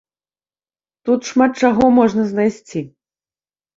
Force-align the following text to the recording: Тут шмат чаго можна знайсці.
Тут 1.09 1.29
шмат 1.31 1.51
чаго 1.67 1.85
можна 1.99 2.27
знайсці. 2.33 2.87